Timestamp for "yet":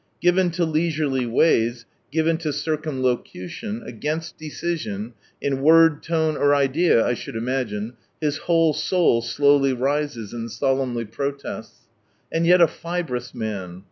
12.47-12.61